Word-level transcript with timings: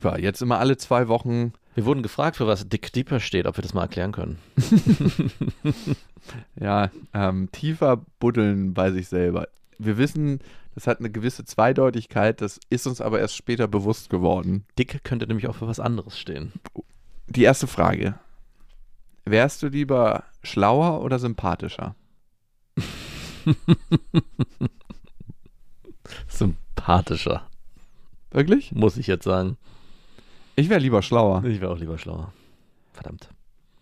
Deeper. 0.00 0.18
Jetzt 0.18 0.42
immer 0.42 0.58
alle 0.58 0.76
zwei 0.76 1.08
Wochen. 1.08 1.52
Wir 1.74 1.84
wurden 1.84 2.02
gefragt, 2.02 2.36
für 2.36 2.46
was 2.46 2.68
Dick 2.68 2.92
Deeper 2.92 3.20
steht, 3.20 3.46
ob 3.46 3.56
wir 3.56 3.62
das 3.62 3.74
mal 3.74 3.82
erklären 3.82 4.12
können. 4.12 4.38
ja, 6.60 6.90
ähm, 7.14 7.48
tiefer 7.52 8.04
buddeln 8.18 8.74
bei 8.74 8.90
sich 8.90 9.08
selber. 9.08 9.48
Wir 9.78 9.98
wissen, 9.98 10.40
das 10.74 10.86
hat 10.86 10.98
eine 10.98 11.10
gewisse 11.10 11.44
Zweideutigkeit, 11.44 12.40
das 12.40 12.58
ist 12.70 12.86
uns 12.86 13.00
aber 13.00 13.20
erst 13.20 13.36
später 13.36 13.68
bewusst 13.68 14.10
geworden. 14.10 14.64
Dick 14.78 15.04
könnte 15.04 15.26
nämlich 15.26 15.46
auch 15.48 15.56
für 15.56 15.68
was 15.68 15.80
anderes 15.80 16.18
stehen. 16.18 16.52
Die 17.28 17.42
erste 17.42 17.66
Frage. 17.66 18.14
Wärst 19.24 19.62
du 19.62 19.68
lieber 19.68 20.24
schlauer 20.42 21.02
oder 21.02 21.18
sympathischer? 21.18 21.94
sympathischer. 26.28 27.46
Wirklich? 28.30 28.72
Muss 28.72 28.96
ich 28.96 29.06
jetzt 29.06 29.24
sagen. 29.24 29.56
Ich 30.60 30.68
wäre 30.68 30.80
lieber 30.80 31.02
schlauer. 31.02 31.42
Ich 31.44 31.60
wäre 31.60 31.72
auch 31.72 31.78
lieber 31.78 31.96
schlauer. 31.96 32.32
Verdammt. 32.92 33.30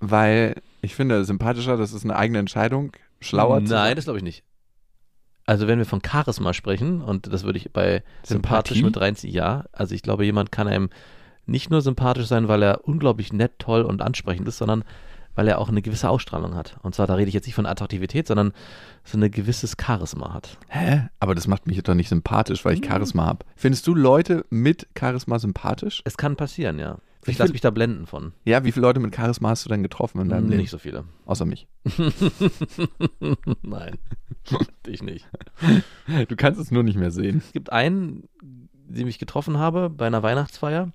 Weil 0.01 0.55
ich 0.81 0.95
finde, 0.95 1.25
sympathischer, 1.25 1.77
das 1.77 1.93
ist 1.93 2.05
eine 2.05 2.17
eigene 2.17 2.39
Entscheidung. 2.39 2.93
Schlauer 3.21 3.65
zu 3.65 3.73
Nein, 3.73 3.97
das 3.97 4.05
glaube 4.05 4.19
ich 4.19 4.25
nicht. 4.25 4.45
Also 5.45 5.67
wenn 5.67 5.79
wir 5.79 5.87
von 5.87 6.01
Charisma 6.05 6.53
sprechen, 6.53 7.03
und 7.03 7.33
das 7.33 7.43
würde 7.43 7.59
ich 7.59 7.73
bei 7.73 8.05
Sympathie? 8.23 8.35
sympathisch 8.35 8.83
mit 8.83 9.01
reinziehen, 9.01 9.35
ja. 9.35 9.65
Also 9.73 9.95
ich 9.95 10.03
glaube, 10.03 10.25
jemand 10.25 10.53
kann 10.53 10.69
einem 10.69 10.91
nicht 11.47 11.71
nur 11.71 11.81
sympathisch 11.81 12.27
sein, 12.27 12.47
weil 12.47 12.63
er 12.63 12.87
unglaublich 12.87 13.33
nett, 13.33 13.59
toll 13.59 13.83
und 13.83 14.01
ansprechend 14.03 14.47
ist, 14.47 14.59
sondern 14.59 14.85
weil 15.39 15.47
er 15.47 15.61
auch 15.61 15.69
eine 15.69 15.83
gewisse 15.83 16.11
Ausstrahlung 16.11 16.57
hat. 16.57 16.79
Und 16.83 16.97
zwar, 16.97 17.07
da 17.07 17.15
rede 17.15 17.29
ich 17.29 17.35
jetzt 17.35 17.47
nicht 17.47 17.55
von 17.55 17.65
Attraktivität, 17.65 18.27
sondern 18.27 18.53
so 19.05 19.17
ein 19.17 19.31
gewisses 19.31 19.77
Charisma 19.81 20.35
hat. 20.35 20.59
Hä? 20.67 21.11
Aber 21.21 21.37
das 21.37 21.47
macht 21.47 21.69
mich 21.69 21.81
doch 21.81 21.95
nicht 21.95 22.09
sympathisch, 22.09 22.65
weil 22.65 22.75
ich 22.75 22.81
hm. 22.81 22.89
Charisma 22.89 23.25
habe. 23.25 23.47
Findest 23.55 23.87
du 23.87 23.95
Leute 23.95 24.45
mit 24.51 24.89
Charisma 24.99 25.39
sympathisch? 25.39 26.03
Es 26.05 26.17
kann 26.17 26.35
passieren, 26.35 26.81
ja. 26.81 26.99
Ich 27.25 27.39
lasse 27.39 27.53
mich 27.53 27.61
da 27.61 27.71
blenden 27.71 28.07
von. 28.07 28.33
Ja, 28.47 28.65
wie 28.65 28.73
viele 28.73 28.85
Leute 28.87 28.99
mit 28.99 29.15
Charisma 29.15 29.51
hast 29.51 29.65
du 29.65 29.69
denn 29.69 29.85
getroffen 29.85 30.21
in 30.21 30.29
deinem 30.29 30.43
hm, 30.43 30.51
Leben? 30.51 30.63
Nicht 30.63 30.71
so 30.71 30.79
viele. 30.79 31.05
Außer 31.25 31.45
mich. 31.45 31.69
Nein, 33.63 33.97
dich 34.89 35.05
nicht. 35.05 35.29
Du 36.27 36.35
kannst 36.35 36.61
es 36.61 36.73
nur 36.73 36.83
nicht 36.83 36.99
mehr 36.99 37.13
sehen. 37.13 37.43
Es 37.47 37.53
gibt 37.53 37.71
einen, 37.71 38.29
den 38.43 39.07
ich 39.07 39.21
getroffen 39.21 39.57
habe 39.59 39.89
bei 39.89 40.09
einer 40.09 40.25
Weihnachtsfeier. 40.25 40.91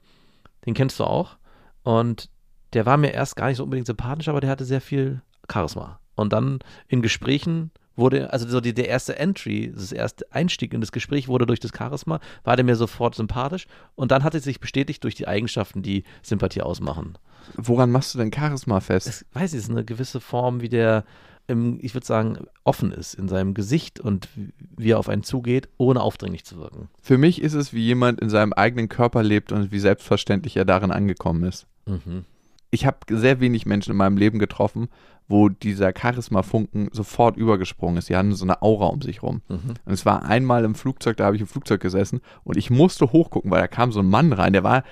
Den 0.66 0.74
kennst 0.74 1.00
du 1.00 1.06
auch. 1.06 1.38
Und 1.84 2.30
der 2.74 2.86
war 2.86 2.98
mir 2.98 3.12
erst 3.12 3.36
gar 3.36 3.48
nicht 3.48 3.58
so 3.58 3.64
unbedingt 3.64 3.88
sympathisch, 3.88 4.28
aber 4.28 4.42
der 4.42 4.50
hatte 4.50 4.66
sehr 4.66 4.82
viel 4.82 5.22
Charisma. 5.52 6.00
Und 6.16 6.34
dann 6.34 6.60
in 6.88 7.02
Gesprächen 7.02 7.72
wurde, 7.96 8.34
also 8.34 8.48
so 8.48 8.60
die, 8.60 8.74
der 8.74 8.88
erste 8.88 9.18
Entry, 9.18 9.72
das 9.74 9.92
erste 9.92 10.32
Einstieg 10.32 10.74
in 10.74 10.82
das 10.82 10.92
Gespräch 10.92 11.28
wurde 11.28 11.46
durch 11.46 11.60
das 11.60 11.72
Charisma, 11.76 12.20
war 12.44 12.56
der 12.56 12.66
mir 12.66 12.76
sofort 12.76 13.16
sympathisch 13.16 13.68
und 13.96 14.12
dann 14.12 14.24
hat 14.24 14.36
es 14.36 14.44
sich 14.44 14.60
bestätigt 14.60 15.04
durch 15.04 15.16
die 15.16 15.28
Eigenschaften, 15.28 15.84
die 15.84 16.04
Sympathie 16.22 16.62
ausmachen. 16.62 17.18
Woran 17.56 17.92
machst 17.92 18.14
du 18.14 18.20
denn 18.20 18.32
Charisma 18.34 18.80
fest? 18.80 19.08
Das, 19.08 19.26
weiß 19.34 19.54
ich, 19.54 19.60
es 19.60 19.66
ist 19.66 19.72
eine 19.72 19.86
gewisse 19.86 20.22
Form, 20.22 20.62
wie 20.62 20.70
der, 20.70 21.04
im, 21.48 21.78
ich 21.82 21.94
würde 21.94 22.08
sagen, 22.08 22.40
offen 22.64 22.92
ist 22.92 23.14
in 23.14 23.28
seinem 23.28 23.54
Gesicht 23.54 24.00
und 24.00 24.28
wie 24.76 24.92
er 24.92 25.00
auf 25.00 25.10
einen 25.10 25.24
zugeht, 25.24 25.70
ohne 25.78 26.02
aufdringlich 26.02 26.46
zu 26.46 26.58
wirken. 26.58 26.90
Für 27.02 27.18
mich 27.18 27.42
ist 27.42 27.54
es, 27.54 27.74
wie 27.74 27.82
jemand 27.82 28.22
in 28.22 28.30
seinem 28.30 28.54
eigenen 28.54 28.90
Körper 28.90 29.22
lebt 29.22 29.52
und 29.52 29.72
wie 29.72 29.80
selbstverständlich 29.80 30.58
er 30.58 30.66
darin 30.66 30.92
angekommen 30.92 31.44
ist. 31.44 31.68
Mhm 31.86 32.26
ich 32.74 32.88
habe 32.88 32.98
sehr 33.08 33.40
wenig 33.40 33.68
Menschen 33.68 33.92
in 33.92 33.98
meinem 33.98 34.18
Leben 34.18 34.40
getroffen, 34.40 34.90
wo 35.28 35.48
dieser 35.48 35.94
Charisma-Funken 35.96 36.90
sofort 36.92 37.38
übergesprungen 37.38 37.98
ist. 37.98 38.10
Die 38.10 38.16
hatten 38.16 38.34
so 38.34 38.46
eine 38.46 38.64
Aura 38.64 38.88
um 38.88 39.02
sich 39.02 39.22
rum. 39.22 39.42
Mhm. 39.48 39.76
Und 39.86 39.94
es 39.94 40.08
war 40.08 40.26
einmal 40.26 40.66
im 40.66 40.74
Flugzeug, 40.74 41.18
da 41.18 41.26
habe 41.26 41.36
ich 41.36 41.42
im 41.44 41.48
Flugzeug 41.48 41.82
gesessen 41.82 42.22
und 42.44 42.58
ich 42.58 42.72
musste 42.72 43.12
hochgucken, 43.12 43.52
weil 43.52 43.62
da 43.62 43.68
kam 43.68 43.92
so 43.92 44.00
ein 44.00 44.10
Mann 44.10 44.34
rein, 44.34 44.54
der 44.54 44.64
war, 44.64 44.84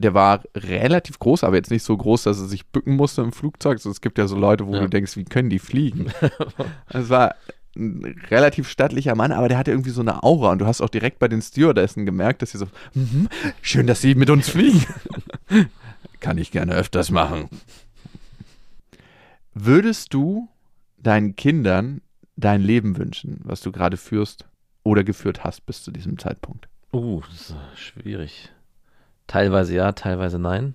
der 0.00 0.14
war 0.14 0.42
relativ 0.56 1.20
groß, 1.20 1.44
aber 1.44 1.54
jetzt 1.54 1.70
nicht 1.70 1.84
so 1.84 1.96
groß, 1.96 2.24
dass 2.24 2.40
er 2.40 2.46
sich 2.46 2.66
bücken 2.66 2.96
musste 2.96 3.22
im 3.22 3.30
Flugzeug. 3.30 3.78
Also 3.78 3.90
es 3.90 4.00
gibt 4.00 4.18
ja 4.18 4.26
so 4.26 4.36
Leute, 4.36 4.66
wo 4.66 4.74
ja. 4.74 4.80
du 4.80 4.88
denkst, 4.88 5.16
wie 5.16 5.24
können 5.24 5.48
die 5.48 5.60
fliegen? 5.60 6.12
es 6.88 7.08
war 7.08 7.36
ein 7.76 8.16
relativ 8.30 8.68
stattlicher 8.68 9.14
Mann, 9.14 9.30
aber 9.30 9.48
der 9.48 9.58
hatte 9.58 9.70
irgendwie 9.70 9.90
so 9.90 10.00
eine 10.00 10.24
Aura 10.24 10.50
und 10.50 10.58
du 10.58 10.66
hast 10.66 10.80
auch 10.80 10.88
direkt 10.88 11.20
bei 11.20 11.28
den 11.28 11.40
Stewardessen 11.40 12.04
gemerkt, 12.04 12.42
dass 12.42 12.50
sie 12.50 12.58
so, 12.58 12.66
mm 12.94 13.00
-hmm, 13.00 13.28
schön, 13.62 13.86
dass 13.86 14.00
sie 14.00 14.16
mit 14.16 14.28
uns 14.28 14.48
fliegen. 14.48 14.84
Kann 16.20 16.38
ich 16.38 16.50
gerne 16.50 16.74
öfters 16.74 17.10
machen. 17.10 17.48
Würdest 19.54 20.14
du 20.14 20.48
deinen 20.98 21.36
Kindern 21.36 22.00
dein 22.36 22.62
Leben 22.62 22.96
wünschen, 22.96 23.40
was 23.42 23.60
du 23.60 23.72
gerade 23.72 23.96
führst 23.96 24.46
oder 24.82 25.04
geführt 25.04 25.44
hast 25.44 25.66
bis 25.66 25.82
zu 25.82 25.90
diesem 25.90 26.18
Zeitpunkt? 26.18 26.68
Uh, 26.92 27.20
das 27.28 27.50
ist 27.50 27.80
schwierig. 27.80 28.50
Teilweise 29.26 29.74
ja, 29.74 29.92
teilweise 29.92 30.38
nein. 30.38 30.74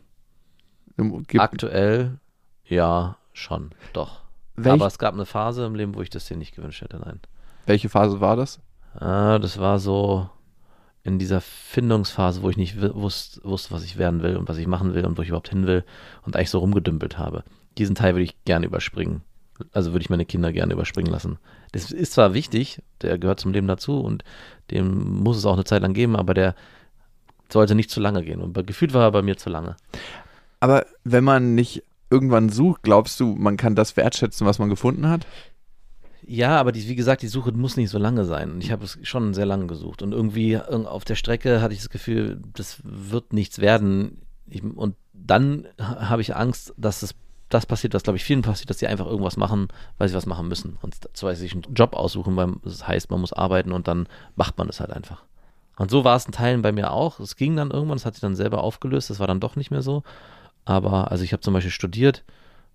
Gibt 0.98 1.40
Aktuell 1.40 2.20
ja, 2.66 3.18
schon, 3.34 3.72
doch. 3.94 4.22
Welch? 4.56 4.74
Aber 4.74 4.88
es 4.88 5.00
gab 5.00 5.14
eine 5.14 5.26
Phase 5.26 5.66
im 5.66 5.76
Leben, 5.76 5.96
wo 5.96 6.02
ich 6.02 6.10
das 6.10 6.26
dir 6.26 6.38
nicht 6.38 6.56
gewünscht 6.56 6.82
hätte, 6.82 6.98
nein. 6.98 7.20
Welche 7.66 7.90
Phase 7.90 8.22
war 8.22 8.36
das? 8.36 8.60
Ah, 8.96 9.40
das 9.40 9.58
war 9.58 9.80
so 9.80 10.30
in 11.04 11.20
dieser 11.20 11.42
Findungsphase, 11.42 12.42
wo 12.42 12.50
ich 12.50 12.58
nicht 12.58 12.82
wusste, 12.82 13.44
wusste, 13.44 13.72
was 13.72 13.84
ich 13.84 13.98
werden 13.98 14.24
will 14.24 14.38
und 14.38 14.48
was 14.48 14.58
ich 14.58 14.68
machen 14.68 14.94
will 14.94 15.06
und 15.06 15.18
wo 15.18 15.22
ich 15.22 15.28
überhaupt 15.28 15.50
hin 15.50 15.68
will 15.68 15.84
und 16.26 16.36
eigentlich 16.36 16.50
so 16.50 16.60
rumgedümpelt 16.60 17.18
habe. 17.18 17.44
Diesen 17.78 17.96
Teil 17.96 18.14
würde 18.14 18.24
ich 18.24 18.44
gerne 18.46 18.66
überspringen. 18.66 19.22
Also 19.72 19.92
würde 19.92 20.04
ich 20.04 20.10
meine 20.10 20.26
Kinder 20.26 20.52
gerne 20.52 20.74
überspringen 20.74 21.12
lassen. 21.12 21.38
Das 21.74 21.92
ist 21.92 22.14
zwar 22.14 22.34
wichtig, 22.34 22.82
der 23.02 23.18
gehört 23.18 23.40
zum 23.40 23.52
Leben 23.52 23.68
dazu 23.68 24.00
und 24.00 24.24
dem 24.72 25.22
muss 25.22 25.38
es 25.38 25.46
auch 25.46 25.54
eine 25.54 25.66
Zeit 25.66 25.82
lang 25.82 25.94
geben, 25.94 26.16
aber 26.16 26.34
der 26.34 26.56
sollte 27.50 27.76
nicht 27.76 27.90
zu 27.90 28.00
lange 28.00 28.24
gehen. 28.24 28.42
Und 28.42 28.66
gefühlt 28.66 28.94
war 28.94 29.04
er 29.04 29.12
bei 29.12 29.22
mir 29.22 29.38
zu 29.38 29.50
lange. 29.50 29.76
Aber 30.60 30.86
wenn 31.04 31.24
man 31.24 31.56
nicht 31.56 31.84
irgendwann 32.10 32.50
sucht, 32.50 32.84
glaubst 32.84 33.20
du, 33.20 33.36
man 33.36 33.58
kann 33.58 33.76
das 33.76 33.98
wertschätzen, 33.98 34.48
was 34.48 34.60
man 34.60 34.70
gefunden 34.70 35.10
hat? 35.10 35.28
Ja, 36.26 36.60
aber 36.60 36.72
die, 36.72 36.88
wie 36.88 36.96
gesagt, 36.96 37.22
die 37.22 37.28
Suche 37.28 37.52
muss 37.52 37.78
nicht 37.78 37.90
so 37.90 37.98
lange 37.98 38.26
sein. 38.26 38.52
Und 38.52 38.64
ich 38.64 38.72
habe 38.72 38.86
es 38.86 38.98
schon 39.04 39.34
sehr 39.34 39.46
lange 39.46 39.68
gesucht. 39.68 40.02
Und 40.02 40.14
irgendwie 40.14 40.58
auf 40.58 41.06
der 41.06 41.16
Strecke 41.16 41.62
hatte 41.62 41.74
ich 41.74 41.80
das 41.80 41.90
Gefühl, 41.90 42.42
das 42.54 42.80
wird 42.84 43.34
nichts 43.34 43.60
werden. 43.60 44.22
Ich, 44.48 44.64
und 44.64 44.96
dann 45.14 45.68
habe 45.80 46.22
ich 46.22 46.36
Angst, 46.36 46.74
dass 46.78 47.04
es 47.04 47.16
das 47.50 47.66
passiert, 47.66 47.94
was 47.94 48.04
glaube 48.04 48.18
ich 48.18 48.24
vielen 48.24 48.42
passiert, 48.42 48.70
dass 48.70 48.80
sie 48.80 48.88
einfach 48.88 49.06
irgendwas 49.06 49.38
machen, 49.38 49.68
weil 49.98 50.10
sie 50.10 50.16
was 50.16 50.26
machen 50.26 50.48
müssen. 50.48 50.78
Und 50.82 50.96
zwar 51.14 51.36
sich 51.36 51.54
einen 51.54 51.74
Job 51.76 51.94
aussuchen, 51.94 52.36
weil 52.36 52.54
das 52.64 52.88
heißt, 52.88 53.12
man 53.12 53.22
muss 53.22 53.34
arbeiten 53.34 53.72
und 53.72 53.88
dann 53.88 54.08
macht 54.36 54.58
man 54.58 54.70
es 54.70 54.80
halt 54.80 54.92
einfach. 54.92 55.24
Und 55.78 55.92
so 55.92 56.04
war 56.04 56.16
es 56.16 56.26
in 56.26 56.32
Teilen 56.32 56.62
bei 56.62 56.72
mir 56.72 56.92
auch. 56.92 57.20
Es 57.20 57.36
ging 57.36 57.56
dann 57.56 57.72
irgendwann, 57.72 57.98
es 57.98 58.06
hat 58.06 58.16
sich 58.16 58.22
dann 58.22 58.36
selber 58.36 58.64
aufgelöst, 58.64 59.10
das 59.10 59.20
war 59.20 59.28
dann 59.28 59.40
doch 59.40 59.56
nicht 59.56 59.72
mehr 59.72 59.82
so. 59.82 60.04
Aber 60.66 61.12
also 61.12 61.24
ich 61.24 61.34
habe 61.34 61.42
zum 61.42 61.54
Beispiel 61.54 61.72
studiert, 61.72 62.24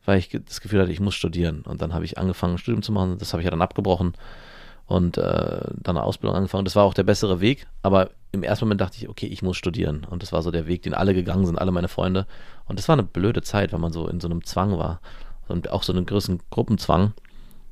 weil 0.08 0.18
ich 0.20 0.30
das 0.30 0.62
Gefühl 0.62 0.80
hatte, 0.80 0.90
ich 0.90 1.00
muss 1.00 1.14
studieren. 1.14 1.60
Und 1.66 1.82
dann 1.82 1.92
habe 1.92 2.06
ich 2.06 2.16
angefangen, 2.16 2.54
ein 2.54 2.58
Studium 2.58 2.80
zu 2.80 2.92
machen. 2.92 3.18
Das 3.18 3.34
habe 3.34 3.42
ich 3.42 3.44
ja 3.44 3.50
dann 3.50 3.60
abgebrochen 3.60 4.14
und 4.86 5.18
äh, 5.18 5.60
dann 5.82 5.98
eine 5.98 6.02
Ausbildung 6.02 6.34
angefangen. 6.34 6.64
Das 6.64 6.76
war 6.76 6.84
auch 6.84 6.94
der 6.94 7.02
bessere 7.02 7.42
Weg. 7.42 7.66
Aber 7.82 8.08
im 8.32 8.42
ersten 8.42 8.64
Moment 8.64 8.80
dachte 8.80 8.96
ich, 8.96 9.10
okay, 9.10 9.26
ich 9.26 9.42
muss 9.42 9.58
studieren. 9.58 10.06
Und 10.08 10.22
das 10.22 10.32
war 10.32 10.40
so 10.40 10.50
der 10.50 10.66
Weg, 10.66 10.80
den 10.80 10.94
alle 10.94 11.12
gegangen 11.12 11.44
sind, 11.44 11.58
alle 11.58 11.72
meine 11.72 11.88
Freunde. 11.88 12.26
Und 12.64 12.78
das 12.78 12.88
war 12.88 12.94
eine 12.94 13.02
blöde 13.02 13.42
Zeit, 13.42 13.74
weil 13.74 13.80
man 13.80 13.92
so 13.92 14.08
in 14.08 14.18
so 14.18 14.28
einem 14.28 14.42
Zwang 14.44 14.78
war. 14.78 15.02
Und 15.46 15.68
auch 15.68 15.82
so 15.82 15.92
einen 15.92 16.06
größeren 16.06 16.40
Gruppenzwang 16.48 17.12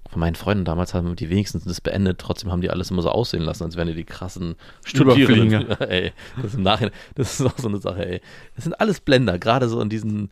von 0.09 0.21
meinen 0.21 0.35
Freunden 0.35 0.65
damals 0.65 0.95
haben 0.95 1.17
die 1.17 1.31
wenigstens 1.31 1.65
das 1.65 1.81
beendet, 1.81 2.19
trotzdem 2.19 2.51
haben 2.51 2.61
die 2.61 2.71
alles 2.71 2.91
immer 2.91 3.03
so 3.03 3.11
aussehen 3.11 3.43
lassen, 3.43 3.65
als 3.65 3.77
wären 3.77 3.89
die 3.89 3.95
die 3.95 4.05
krassen 4.05 4.55
Studierenden. 4.85 5.71
ey, 5.81 6.13
das 6.41 6.55
im 6.55 6.63
Nachhinein, 6.63 6.93
das 7.15 7.41
ist 7.41 7.47
auch 7.47 7.59
so 7.59 7.69
eine 7.69 7.79
Sache, 7.79 8.07
ey. 8.07 8.21
Das 8.55 8.65
sind 8.65 8.81
alles 8.81 9.01
Blender, 9.01 9.39
gerade 9.39 9.69
so 9.69 9.81
in 9.81 9.89
diesen, 9.89 10.31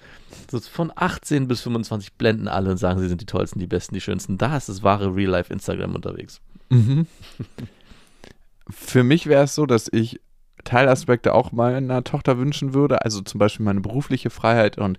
so 0.50 0.60
von 0.60 0.92
18 0.94 1.48
bis 1.48 1.62
25 1.62 2.14
blenden 2.14 2.48
alle 2.48 2.70
und 2.70 2.76
sagen, 2.76 3.00
sie 3.00 3.08
sind 3.08 3.20
die 3.20 3.26
tollsten, 3.26 3.58
die 3.58 3.66
besten, 3.66 3.94
die 3.94 4.00
schönsten. 4.00 4.38
Da 4.38 4.56
ist 4.56 4.68
das 4.68 4.82
wahre 4.82 5.14
Real-Life 5.14 5.52
Instagram 5.52 5.94
unterwegs. 5.94 6.40
Mhm. 6.70 7.06
Für 8.70 9.04
mich 9.04 9.26
wäre 9.26 9.44
es 9.44 9.54
so, 9.54 9.66
dass 9.66 9.88
ich 9.92 10.20
Teilaspekte 10.64 11.34
auch 11.34 11.52
meiner 11.52 12.02
Tochter 12.04 12.38
wünschen 12.38 12.72
würde, 12.72 13.04
also 13.04 13.20
zum 13.20 13.38
Beispiel 13.38 13.64
meine 13.64 13.82
berufliche 13.82 14.30
Freiheit 14.30 14.78
und 14.78 14.98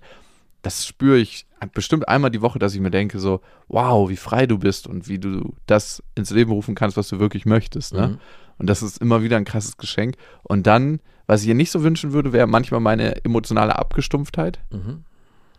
das 0.66 0.88
spüre 0.88 1.20
ich 1.20 1.46
bestimmt 1.74 2.10
einmal 2.10 2.32
die 2.32 2.42
Woche, 2.42 2.58
dass 2.58 2.74
ich 2.74 2.82
mir 2.82 2.90
denke, 2.90 3.20
so, 3.20 3.42
wow, 3.68 4.10
wie 4.10 4.16
frei 4.16 4.48
du 4.48 4.58
bist 4.58 4.88
und 4.88 5.08
wie 5.08 5.20
du 5.20 5.54
das 5.68 6.02
ins 6.16 6.32
Leben 6.32 6.52
rufen 6.52 6.74
kannst, 6.74 6.98
was 6.98 7.08
du 7.08 7.20
wirklich 7.20 7.46
möchtest. 7.46 7.94
Ne? 7.94 8.08
Mhm. 8.08 8.18
Und 8.58 8.68
das 8.68 8.82
ist 8.82 9.00
immer 9.00 9.22
wieder 9.22 9.38
ein 9.38 9.46
krasses 9.46 9.78
Geschenk. 9.78 10.16
Und 10.42 10.66
dann, 10.66 11.02
was 11.28 11.44
ich 11.44 11.50
ihr 11.50 11.56
nicht 11.56 11.70
so 11.70 11.84
wünschen 11.84 12.14
würde, 12.14 12.34
wäre 12.34 12.48
manchmal 12.48 12.80
meine 12.80 13.24
emotionale 13.24 13.76
Abgestumpftheit. 13.78 14.60
Mhm. 14.72 15.04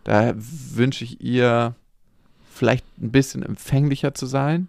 Da 0.03 0.33
wünsche 0.35 1.05
ich 1.05 1.21
ihr 1.21 1.75
vielleicht 2.51 2.85
ein 3.01 3.11
bisschen 3.11 3.43
empfänglicher 3.43 4.13
zu 4.13 4.25
sein 4.25 4.67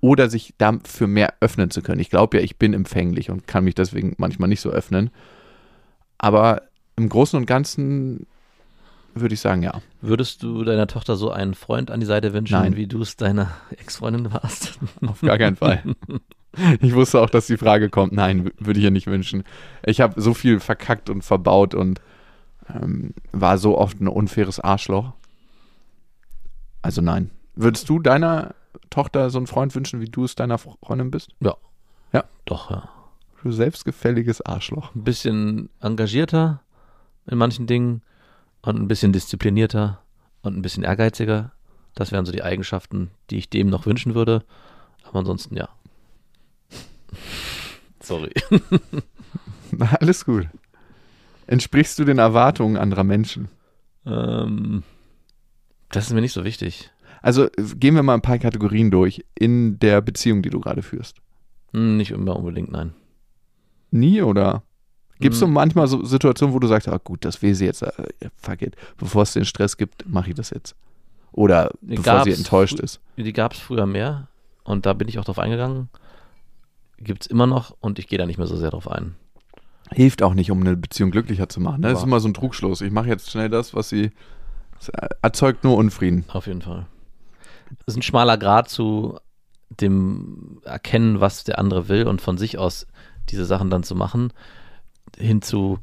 oder 0.00 0.28
sich 0.28 0.54
dafür 0.58 1.06
mehr 1.06 1.34
öffnen 1.38 1.70
zu 1.70 1.82
können. 1.82 2.00
Ich 2.00 2.10
glaube 2.10 2.38
ja, 2.38 2.42
ich 2.42 2.56
bin 2.56 2.74
empfänglich 2.74 3.30
und 3.30 3.46
kann 3.46 3.62
mich 3.62 3.76
deswegen 3.76 4.14
manchmal 4.18 4.48
nicht 4.48 4.60
so 4.60 4.70
öffnen. 4.70 5.10
Aber 6.18 6.62
im 6.96 7.08
Großen 7.08 7.38
und 7.38 7.46
Ganzen 7.46 8.26
würde 9.20 9.34
ich 9.34 9.40
sagen, 9.40 9.62
ja. 9.62 9.80
Würdest 10.00 10.42
du 10.42 10.64
deiner 10.64 10.86
Tochter 10.86 11.16
so 11.16 11.30
einen 11.30 11.54
Freund 11.54 11.90
an 11.90 12.00
die 12.00 12.06
Seite 12.06 12.32
wünschen, 12.32 12.58
Nein. 12.58 12.76
wie 12.76 12.86
du 12.86 13.02
es 13.02 13.16
deiner 13.16 13.50
Ex-Freundin 13.76 14.32
warst? 14.32 14.78
Auf 15.06 15.20
gar 15.20 15.38
keinen 15.38 15.56
Fall. 15.56 15.82
Ich 16.80 16.94
wusste 16.94 17.20
auch, 17.20 17.30
dass 17.30 17.46
die 17.46 17.58
Frage 17.58 17.88
kommt. 17.90 18.14
Nein, 18.14 18.50
würde 18.58 18.80
ich 18.80 18.84
ihr 18.84 18.90
nicht 18.90 19.06
wünschen. 19.06 19.44
Ich 19.84 20.00
habe 20.00 20.20
so 20.20 20.34
viel 20.34 20.58
verkackt 20.60 21.08
und 21.10 21.22
verbaut 21.22 21.74
und 21.74 22.00
ähm, 22.74 23.12
war 23.32 23.58
so 23.58 23.78
oft 23.78 24.00
ein 24.00 24.08
unfaires 24.08 24.58
Arschloch. 24.58 25.12
Also 26.82 27.00
nein. 27.02 27.30
Würdest 27.54 27.88
du 27.88 28.00
deiner 28.00 28.54
Tochter 28.90 29.30
so 29.30 29.38
einen 29.38 29.46
Freund 29.46 29.74
wünschen, 29.74 30.00
wie 30.00 30.08
du 30.08 30.24
es 30.24 30.34
deiner 30.34 30.58
Freundin 30.58 31.10
bist? 31.10 31.30
Doch, 32.48 32.70
ja. 32.70 32.88
Du 33.42 33.52
selbstgefälliges 33.52 34.40
Arschloch. 34.40 34.94
Ein 34.94 35.04
bisschen 35.04 35.68
engagierter 35.80 36.62
in 37.26 37.38
manchen 37.38 37.66
Dingen 37.66 38.02
und 38.62 38.76
ein 38.80 38.88
bisschen 38.88 39.12
disziplinierter 39.12 40.02
und 40.42 40.56
ein 40.56 40.62
bisschen 40.62 40.84
ehrgeiziger. 40.84 41.52
Das 41.94 42.12
wären 42.12 42.26
so 42.26 42.32
die 42.32 42.42
Eigenschaften, 42.42 43.10
die 43.30 43.38
ich 43.38 43.50
dem 43.50 43.68
noch 43.70 43.86
wünschen 43.86 44.14
würde. 44.14 44.44
Aber 45.04 45.20
ansonsten 45.20 45.56
ja. 45.56 45.68
Sorry. 48.00 48.32
Alles 50.00 50.24
gut. 50.24 50.46
Entsprichst 51.46 51.98
du 51.98 52.04
den 52.04 52.18
Erwartungen 52.18 52.76
anderer 52.76 53.04
Menschen? 53.04 53.48
ähm, 54.06 54.82
das 55.90 56.06
ist 56.06 56.12
mir 56.12 56.20
nicht 56.20 56.32
so 56.34 56.44
wichtig. 56.44 56.90
Also 57.22 57.48
gehen 57.56 57.94
wir 57.94 58.02
mal 58.02 58.14
ein 58.14 58.22
paar 58.22 58.38
Kategorien 58.38 58.90
durch 58.90 59.24
in 59.34 59.78
der 59.78 60.00
Beziehung, 60.02 60.42
die 60.42 60.50
du 60.50 60.60
gerade 60.60 60.82
führst. 60.82 61.16
Hm, 61.72 61.96
Nicht 61.96 62.10
immer 62.10 62.36
unbedingt, 62.36 62.70
nein. 62.70 62.92
Nie 63.90 64.22
oder? 64.22 64.62
Gibt 65.20 65.34
es 65.34 65.40
so 65.40 65.46
Hm. 65.46 65.52
manchmal 65.52 65.86
so 65.88 66.04
Situationen, 66.04 66.54
wo 66.54 66.58
du 66.58 66.66
sagst, 66.68 66.88
ah 66.88 66.98
gut, 67.02 67.24
das 67.24 67.42
will 67.42 67.54
sie 67.54 67.64
jetzt, 67.66 67.82
äh, 67.82 67.90
fuck 68.36 68.62
it, 68.62 68.76
bevor 68.96 69.22
es 69.22 69.32
den 69.32 69.44
Stress 69.44 69.76
gibt, 69.76 70.08
mache 70.08 70.30
ich 70.30 70.34
das 70.34 70.50
jetzt. 70.50 70.74
Oder 71.32 71.70
Die 71.80 71.96
bevor 71.96 72.24
sie 72.24 72.32
enttäuscht 72.32 72.80
ist. 72.80 73.00
Die 73.16 73.32
gab 73.32 73.52
es 73.52 73.58
früher 73.58 73.86
mehr 73.86 74.28
und 74.64 74.86
da 74.86 74.92
bin 74.92 75.08
ich 75.08 75.18
auch 75.18 75.24
drauf 75.24 75.38
eingegangen. 75.38 75.88
Gibt 76.98 77.22
es 77.22 77.26
immer 77.28 77.46
noch 77.46 77.76
und 77.80 77.98
ich 77.98 78.08
gehe 78.08 78.18
da 78.18 78.26
nicht 78.26 78.38
mehr 78.38 78.46
so 78.46 78.56
sehr 78.56 78.70
drauf 78.70 78.90
ein. 78.90 79.14
Hilft 79.92 80.22
auch 80.22 80.34
nicht, 80.34 80.50
um 80.50 80.60
eine 80.60 80.76
Beziehung 80.76 81.10
glücklicher 81.10 81.48
zu 81.48 81.60
machen. 81.60 81.80
Ne? 81.80 81.88
Das 81.90 82.00
ist 82.00 82.04
immer 82.04 82.20
so 82.20 82.28
ein 82.28 82.34
Trugschluss. 82.34 82.80
Ich 82.80 82.90
mache 82.92 83.08
jetzt 83.08 83.30
schnell 83.30 83.48
das, 83.48 83.74
was 83.74 83.88
sie. 83.88 84.10
Das 84.78 84.88
erzeugt 85.22 85.64
nur 85.64 85.76
Unfrieden. 85.76 86.24
Auf 86.28 86.46
jeden 86.46 86.62
Fall. 86.62 86.86
Es 87.86 87.94
ist 87.94 87.96
ein 87.98 88.02
schmaler 88.02 88.36
Grad 88.36 88.68
zu 88.68 89.18
dem 89.70 90.60
Erkennen, 90.64 91.20
was 91.20 91.44
der 91.44 91.58
andere 91.58 91.88
will 91.88 92.06
und 92.06 92.20
von 92.20 92.36
sich 92.38 92.58
aus 92.58 92.86
diese 93.28 93.44
Sachen 93.44 93.70
dann 93.70 93.82
zu 93.82 93.94
machen, 93.94 94.32
hin 95.16 95.42
zu 95.42 95.78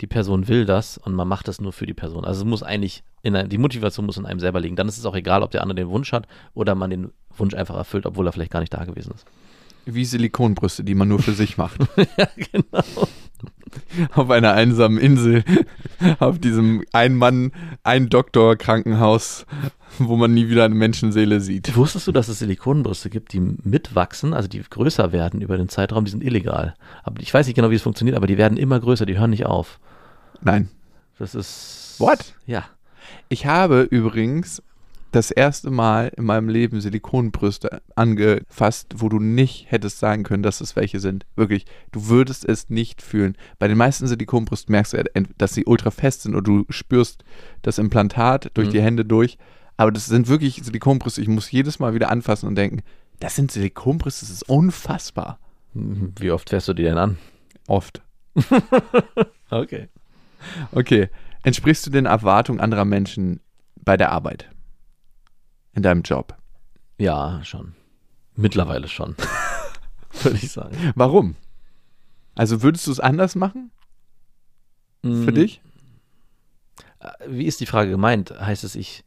die 0.00 0.06
Person 0.06 0.48
will 0.48 0.64
das 0.64 0.98
und 0.98 1.14
man 1.14 1.28
macht 1.28 1.48
das 1.48 1.60
nur 1.60 1.72
für 1.72 1.86
die 1.86 1.94
Person. 1.94 2.24
Also 2.24 2.40
es 2.40 2.46
muss 2.46 2.62
eigentlich, 2.62 3.02
in 3.22 3.36
ein, 3.36 3.48
die 3.48 3.58
Motivation 3.58 4.06
muss 4.06 4.16
in 4.16 4.26
einem 4.26 4.40
selber 4.40 4.60
liegen. 4.60 4.76
Dann 4.76 4.88
ist 4.88 4.98
es 4.98 5.04
auch 5.04 5.14
egal, 5.14 5.42
ob 5.42 5.50
der 5.50 5.62
andere 5.62 5.76
den 5.76 5.88
Wunsch 5.88 6.12
hat 6.12 6.26
oder 6.54 6.74
man 6.74 6.90
den 6.90 7.12
Wunsch 7.36 7.54
einfach 7.54 7.76
erfüllt, 7.76 8.06
obwohl 8.06 8.26
er 8.26 8.32
vielleicht 8.32 8.52
gar 8.52 8.60
nicht 8.60 8.72
da 8.72 8.84
gewesen 8.84 9.12
ist. 9.14 9.26
Wie 9.84 10.04
Silikonbrüste, 10.04 10.84
die 10.84 10.94
man 10.94 11.08
nur 11.08 11.20
für 11.20 11.32
sich 11.32 11.58
macht. 11.58 11.80
ja, 12.18 12.28
genau. 12.34 12.84
auf 14.14 14.30
einer 14.30 14.52
einsamen 14.52 14.98
Insel, 14.98 15.44
auf 16.18 16.38
diesem 16.38 16.84
Ein-Mann, 16.92 17.52
Ein-Doktor-Krankenhaus, 17.82 19.46
wo 19.98 20.16
man 20.16 20.32
nie 20.32 20.48
wieder 20.48 20.64
eine 20.64 20.74
Menschenseele 20.74 21.40
sieht. 21.40 21.76
Wusstest 21.76 22.06
du, 22.06 22.12
dass 22.12 22.28
es 22.28 22.38
Silikonbrüste 22.38 23.10
gibt, 23.10 23.32
die 23.32 23.40
mitwachsen, 23.40 24.34
also 24.34 24.48
die 24.48 24.62
größer 24.62 25.12
werden 25.12 25.40
über 25.40 25.56
den 25.56 25.68
Zeitraum? 25.68 26.04
Die 26.04 26.10
sind 26.10 26.24
illegal. 26.24 26.74
Aber 27.02 27.20
ich 27.20 27.32
weiß 27.32 27.46
nicht 27.46 27.56
genau, 27.56 27.70
wie 27.70 27.76
es 27.76 27.82
funktioniert, 27.82 28.16
aber 28.16 28.26
die 28.26 28.38
werden 28.38 28.58
immer 28.58 28.80
größer, 28.80 29.06
die 29.06 29.18
hören 29.18 29.30
nicht 29.30 29.46
auf. 29.46 29.78
Nein. 30.42 30.68
Das 31.18 31.34
ist. 31.34 31.96
What? 31.98 32.34
Ja. 32.46 32.64
Ich 33.28 33.46
habe 33.46 33.82
übrigens 33.82 34.62
das 35.12 35.30
erste 35.30 35.70
Mal 35.70 36.12
in 36.16 36.24
meinem 36.24 36.48
Leben 36.48 36.80
Silikonbrüste 36.80 37.82
angefasst, 37.96 38.94
wo 38.96 39.08
du 39.08 39.18
nicht 39.18 39.66
hättest 39.70 39.98
sagen 39.98 40.22
können, 40.22 40.42
dass 40.42 40.60
es 40.60 40.76
welche 40.76 41.00
sind. 41.00 41.26
Wirklich, 41.36 41.64
du 41.92 42.08
würdest 42.08 42.44
es 42.44 42.70
nicht 42.70 43.02
fühlen. 43.02 43.36
Bei 43.58 43.66
den 43.68 43.76
meisten 43.78 44.06
Silikonbrüsten 44.06 44.72
merkst 44.72 44.92
du, 44.92 45.02
dass 45.38 45.54
sie 45.54 45.64
ultra 45.64 45.90
fest 45.90 46.22
sind 46.22 46.34
und 46.34 46.46
du 46.46 46.64
spürst 46.70 47.24
das 47.62 47.78
Implantat 47.78 48.50
durch 48.54 48.68
Mhm. 48.68 48.72
die 48.72 48.82
Hände 48.82 49.04
durch. 49.04 49.38
Aber 49.76 49.90
das 49.92 50.06
sind 50.06 50.28
wirklich 50.28 50.60
Silikonbrüste. 50.62 51.22
Ich 51.22 51.28
muss 51.28 51.50
jedes 51.50 51.78
Mal 51.78 51.94
wieder 51.94 52.10
anfassen 52.10 52.46
und 52.46 52.54
denken, 52.54 52.82
das 53.18 53.36
sind 53.36 53.50
Silikonbrüste, 53.50 54.24
das 54.26 54.30
ist 54.30 54.48
unfassbar. 54.48 55.38
Wie 55.74 56.30
oft 56.30 56.50
fährst 56.50 56.68
du 56.68 56.74
die 56.74 56.82
denn 56.84 56.98
an? 56.98 57.18
Oft. 57.66 58.02
Okay. 59.50 59.88
Okay. 60.72 61.08
Entsprichst 61.42 61.84
du 61.86 61.90
den 61.90 62.06
Erwartungen 62.06 62.60
anderer 62.60 62.84
Menschen 62.84 63.40
bei 63.84 63.96
der 63.96 64.12
Arbeit? 64.12 64.48
In 65.74 65.82
deinem 65.82 66.02
Job? 66.02 66.36
Ja, 66.98 67.40
schon. 67.44 67.74
Mittlerweile 68.36 68.88
schon. 68.88 69.16
Würde 70.22 70.36
ich 70.36 70.50
sagen. 70.52 70.76
Warum? 70.94 71.36
Also 72.34 72.62
würdest 72.62 72.86
du 72.86 72.92
es 72.92 73.00
anders 73.00 73.34
machen 73.34 73.70
für 75.02 75.32
Mm, 75.32 75.34
dich? 75.34 75.62
äh, 77.00 77.10
Wie 77.26 77.46
ist 77.46 77.60
die 77.60 77.66
Frage 77.66 77.90
gemeint? 77.90 78.32
Heißt 78.38 78.64
es, 78.64 78.74
ich 78.74 79.04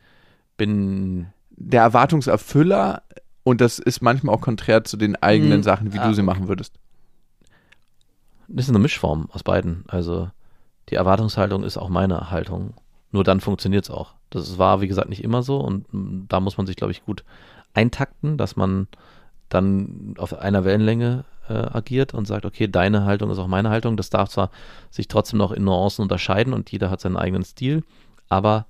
bin. 0.57 1.27
Der 1.55 1.81
Erwartungserfüller 1.83 3.03
und 3.43 3.61
das 3.61 3.77
ist 3.77 4.01
manchmal 4.01 4.33
auch 4.35 4.41
konträr 4.41 4.83
zu 4.83 4.97
den 4.97 5.15
eigenen 5.21 5.59
Mm, 5.59 5.63
Sachen, 5.63 5.93
wie 5.93 5.99
ah, 5.99 6.07
du 6.07 6.13
sie 6.15 6.23
machen 6.23 6.47
würdest. 6.47 6.79
Das 8.47 8.65
ist 8.65 8.69
eine 8.69 8.79
Mischform 8.79 9.29
aus 9.31 9.43
beiden. 9.43 9.83
Also 9.87 10.31
die 10.89 10.95
Erwartungshaltung 10.95 11.63
ist 11.63 11.77
auch 11.77 11.89
meine 11.89 12.31
Haltung. 12.31 12.73
Nur 13.13 13.23
dann 13.23 13.39
funktioniert 13.39 13.85
es 13.85 13.91
auch. 13.91 14.15
Das 14.31 14.57
war, 14.57 14.81
wie 14.81 14.87
gesagt, 14.87 15.07
nicht 15.07 15.23
immer 15.23 15.43
so 15.43 15.59
und 15.59 15.91
mm, 15.93 16.25
da 16.27 16.39
muss 16.39 16.57
man 16.57 16.67
sich, 16.67 16.75
glaube 16.75 16.91
ich, 16.91 17.05
gut 17.05 17.23
eintakten, 17.73 18.37
dass 18.37 18.55
man 18.55 18.87
dann 19.49 20.15
auf 20.17 20.33
einer 20.33 20.65
Wellenlänge 20.65 21.23
äh, 21.47 21.53
agiert 21.53 22.13
und 22.13 22.25
sagt, 22.25 22.43
okay, 22.43 22.67
deine 22.67 23.05
Haltung 23.05 23.29
ist 23.29 23.37
auch 23.37 23.47
meine 23.47 23.69
Haltung. 23.69 23.97
Das 23.97 24.09
darf 24.09 24.29
zwar 24.29 24.49
sich 24.89 25.07
trotzdem 25.07 25.37
noch 25.37 25.51
in 25.51 25.63
Nuancen 25.63 26.01
unterscheiden 26.01 26.53
und 26.53 26.71
jeder 26.71 26.89
hat 26.89 27.01
seinen 27.01 27.15
eigenen 27.15 27.43
Stil, 27.43 27.83
aber 28.29 28.65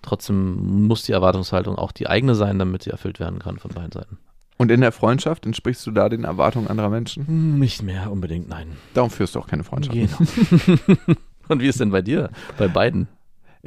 trotzdem 0.00 0.86
muss 0.86 1.02
die 1.02 1.12
Erwartungshaltung 1.12 1.76
auch 1.76 1.90
die 1.90 2.08
eigene 2.08 2.36
sein, 2.36 2.58
damit 2.60 2.84
sie 2.84 2.90
erfüllt 2.90 3.18
werden 3.18 3.40
kann 3.40 3.58
von 3.58 3.72
beiden 3.72 3.92
Seiten. 3.92 4.18
Und 4.58 4.70
in 4.70 4.80
der 4.80 4.92
Freundschaft 4.92 5.44
entsprichst 5.44 5.84
du 5.86 5.90
da 5.90 6.08
den 6.08 6.22
Erwartungen 6.22 6.68
anderer 6.68 6.88
Menschen? 6.88 7.58
Nicht 7.58 7.82
mehr 7.82 8.12
unbedingt, 8.12 8.48
nein. 8.48 8.76
Darum 8.94 9.10
führst 9.10 9.34
du 9.34 9.40
auch 9.40 9.46
keine 9.48 9.64
Freundschaft. 9.64 9.96
Genau. 9.96 10.18
und 11.48 11.60
wie 11.60 11.66
ist 11.66 11.80
denn 11.80 11.90
bei 11.90 12.02
dir? 12.02 12.30
Bei 12.58 12.68
beiden? 12.68 13.08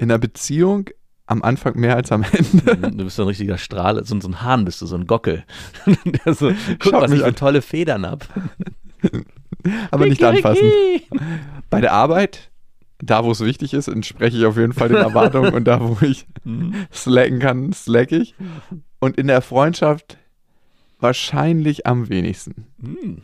In 0.01 0.09
der 0.09 0.17
Beziehung 0.17 0.89
am 1.27 1.43
Anfang 1.43 1.77
mehr 1.79 1.95
als 1.95 2.11
am 2.11 2.23
Ende. 2.23 2.91
Du 2.97 3.03
bist 3.05 3.15
so 3.15 3.21
ein 3.21 3.27
richtiger 3.29 3.57
Strahl, 3.57 4.03
so, 4.03 4.15
ein 4.15 4.41
Hahn 4.41 4.65
bist 4.65 4.81
du, 4.81 4.85
so 4.85 4.95
ein 4.97 5.05
Gockel. 5.07 5.43
Der 6.25 6.33
so, 6.33 6.51
guck, 6.79 6.83
Schaut 6.91 6.93
was 7.03 7.11
mich 7.11 7.19
ich 7.19 7.23
für 7.23 7.29
an. 7.29 7.35
tolle 7.35 7.61
Federn 7.61 8.05
hab. 8.05 8.27
Aber 9.91 10.07
nicht 10.07 10.23
anfassen. 10.23 10.69
Bei 11.69 11.81
der 11.81 11.93
Arbeit, 11.93 12.49
da 12.99 13.23
wo 13.23 13.31
es 13.31 13.39
wichtig 13.41 13.73
ist, 13.73 13.87
entspreche 13.87 14.37
ich 14.37 14.45
auf 14.45 14.57
jeden 14.57 14.73
Fall 14.73 14.89
den 14.89 14.97
Erwartungen 14.97 15.53
und 15.53 15.65
da 15.65 15.79
wo 15.81 15.97
ich 16.05 16.25
Mhm. 16.43 16.73
slacken 16.91 17.37
kann, 17.39 17.71
slack 17.71 18.11
ich. 18.11 18.33
Und 18.99 19.17
in 19.17 19.27
der 19.27 19.41
Freundschaft 19.43 20.17
wahrscheinlich 20.99 21.85
am 21.85 22.09
wenigsten. 22.09 22.65
Mhm. 22.79 23.19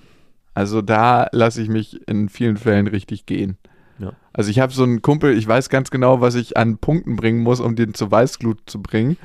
Also 0.53 0.81
da 0.81 1.27
lasse 1.31 1.61
ich 1.61 1.69
mich 1.69 2.07
in 2.07 2.29
vielen 2.29 2.57
Fällen 2.57 2.87
richtig 2.87 3.25
gehen. 3.25 3.57
Ja. 3.99 4.13
Also 4.33 4.49
ich 4.51 4.59
habe 4.59 4.73
so 4.73 4.83
einen 4.83 5.01
Kumpel, 5.01 5.37
ich 5.37 5.47
weiß 5.47 5.69
ganz 5.69 5.91
genau, 5.91 6.21
was 6.21 6.35
ich 6.35 6.57
an 6.57 6.77
Punkten 6.77 7.15
bringen 7.15 7.41
muss, 7.41 7.59
um 7.59 7.75
den 7.75 7.93
zur 7.93 8.11
Weißglut 8.11 8.61
zu 8.65 8.81
bringen. 8.81 9.17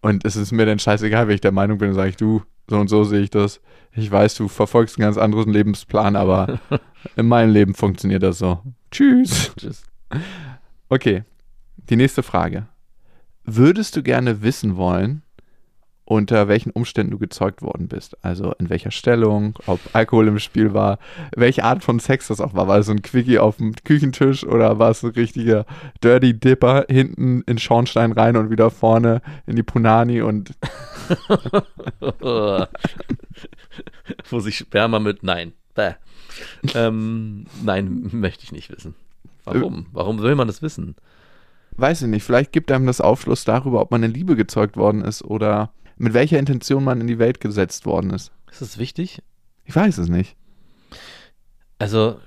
Und 0.00 0.24
es 0.24 0.36
ist 0.36 0.52
mir 0.52 0.66
dann 0.66 0.78
scheißegal, 0.78 1.28
wenn 1.28 1.34
ich 1.34 1.40
der 1.40 1.52
Meinung 1.52 1.78
bin, 1.78 1.88
dann 1.88 1.96
sage 1.96 2.10
ich, 2.10 2.16
du, 2.16 2.42
so 2.68 2.78
und 2.78 2.88
so 2.88 3.04
sehe 3.04 3.20
ich 3.20 3.30
das. 3.30 3.60
Ich 3.92 4.10
weiß, 4.10 4.36
du 4.36 4.48
verfolgst 4.48 4.98
einen 4.98 5.06
ganz 5.06 5.18
anderen 5.18 5.52
Lebensplan, 5.52 6.16
aber 6.16 6.60
in 7.16 7.26
meinem 7.26 7.52
Leben 7.52 7.74
funktioniert 7.74 8.22
das 8.22 8.38
so. 8.38 8.60
Tschüss. 8.90 9.52
Tschüss. 9.56 9.82
Okay, 10.88 11.24
die 11.76 11.96
nächste 11.96 12.22
Frage. 12.22 12.68
Würdest 13.44 13.96
du 13.96 14.02
gerne 14.02 14.42
wissen 14.42 14.76
wollen, 14.76 15.22
unter 16.10 16.48
welchen 16.48 16.70
Umständen 16.72 17.12
du 17.12 17.18
gezeugt 17.18 17.62
worden 17.62 17.86
bist? 17.86 18.16
Also 18.24 18.52
in 18.58 18.68
welcher 18.68 18.90
Stellung, 18.90 19.56
ob 19.66 19.78
Alkohol 19.92 20.26
im 20.26 20.40
Spiel 20.40 20.74
war, 20.74 20.98
welche 21.36 21.62
Art 21.62 21.84
von 21.84 22.00
Sex 22.00 22.26
das 22.26 22.40
auch 22.40 22.52
war. 22.52 22.66
War 22.66 22.78
es 22.78 22.86
so 22.86 22.92
ein 22.92 23.02
Quickie 23.02 23.38
auf 23.38 23.58
dem 23.58 23.76
Küchentisch 23.84 24.42
oder 24.44 24.80
war 24.80 24.90
es 24.90 25.04
ein 25.04 25.10
richtiger 25.10 25.66
Dirty 26.02 26.34
Dipper 26.34 26.86
hinten 26.88 27.42
in 27.42 27.58
Schornstein 27.58 28.10
rein 28.10 28.36
und 28.36 28.50
wieder 28.50 28.70
vorne 28.70 29.22
in 29.46 29.54
die 29.54 29.62
Punani 29.62 30.20
und 30.20 30.50
Wo 34.28 34.40
sich 34.40 34.58
Sperma 34.58 34.98
mit 34.98 35.22
Nein. 35.22 35.52
Bäh. 35.76 35.92
Ähm, 36.74 37.46
nein, 37.62 38.10
möchte 38.10 38.42
ich 38.42 38.50
nicht 38.50 38.68
wissen. 38.70 38.96
Warum? 39.44 39.86
Warum 39.92 40.20
will 40.20 40.34
man 40.34 40.48
das 40.48 40.60
wissen? 40.60 40.96
weiß 41.80 42.02
ich 42.02 42.08
nicht, 42.08 42.22
vielleicht 42.22 42.52
gibt 42.52 42.70
einem 42.70 42.86
das 42.86 43.00
Aufschluss 43.00 43.44
darüber, 43.44 43.80
ob 43.80 43.90
man 43.90 44.02
in 44.02 44.12
Liebe 44.12 44.36
gezeugt 44.36 44.76
worden 44.76 45.02
ist 45.02 45.22
oder 45.22 45.70
mit 46.00 46.14
welcher 46.14 46.38
Intention 46.38 46.82
man 46.82 47.00
in 47.02 47.06
die 47.06 47.18
Welt 47.18 47.40
gesetzt 47.40 47.84
worden 47.84 48.10
ist. 48.10 48.32
Ist 48.50 48.62
das 48.62 48.78
wichtig? 48.78 49.22
Ich 49.66 49.76
weiß 49.76 49.98
es 49.98 50.08
nicht. 50.08 50.34
Also, 51.78 52.18